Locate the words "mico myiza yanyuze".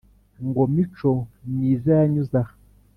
0.75-2.35